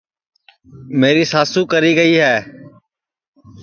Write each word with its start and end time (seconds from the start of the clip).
میری 0.99 1.23
ساسو 1.33 1.61
کری 1.71 1.91
گی 1.97 2.15
ہے 2.23 2.37